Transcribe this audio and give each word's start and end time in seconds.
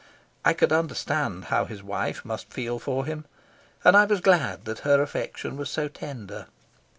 I 0.43 0.53
could 0.53 0.71
understand 0.71 1.45
how 1.53 1.65
his 1.65 1.83
wife 1.83 2.25
must 2.25 2.51
feel 2.51 2.79
for 2.79 3.05
him, 3.05 3.25
and 3.83 3.95
I 3.95 4.05
was 4.05 4.19
glad 4.19 4.65
that 4.65 4.79
her 4.79 4.99
affection 4.99 5.57
was 5.57 5.69
so 5.69 5.87
tender. 5.87 6.47